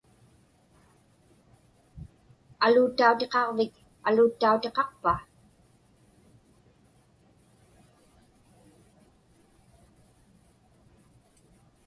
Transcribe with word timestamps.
Aluuttautiqaġvik 2.65 3.73
aluuttautiqaqpa? 4.07 5.13